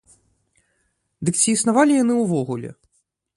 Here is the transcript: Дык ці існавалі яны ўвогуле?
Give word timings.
Дык 1.29 1.35
ці 1.41 1.49
існавалі 1.59 1.93
яны 2.03 2.13
ўвогуле? 2.21 2.69